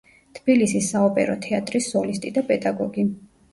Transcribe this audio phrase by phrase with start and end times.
[0.37, 3.09] თბილისის საოპერო თეატრის სოლისტი და პედაგოგი.